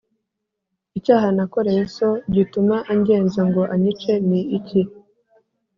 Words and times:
Icyaha 0.97 1.27
nakoreye 1.37 1.83
so 1.95 2.09
gituma 2.35 2.75
angenza 2.91 3.41
ngo 3.49 3.61
anyice 3.73 4.13
ni 4.29 4.41
iki? 4.57 4.81